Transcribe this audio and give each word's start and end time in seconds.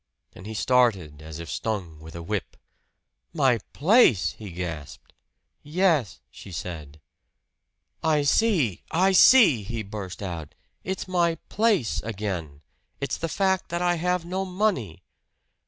And 0.33 0.47
he 0.47 0.55
started 0.55 1.21
as 1.21 1.37
if 1.37 1.47
stung 1.47 1.99
with 1.99 2.15
a 2.15 2.23
whip. 2.23 2.57
"My 3.33 3.59
place!" 3.71 4.31
he 4.31 4.49
gasped. 4.49 5.13
"Yes," 5.61 6.21
she 6.31 6.51
said. 6.51 6.99
"I 8.01 8.23
see, 8.23 8.81
I 8.89 9.11
see!" 9.11 9.61
he 9.61 9.83
burst 9.83 10.23
out. 10.23 10.55
"It's 10.83 11.07
my 11.07 11.35
'place' 11.49 12.01
again. 12.01 12.63
It's 12.99 13.17
the 13.17 13.29
fact 13.29 13.69
that 13.69 13.83
I 13.83 13.97
have 13.97 14.25
no 14.25 14.43
money!" 14.43 15.03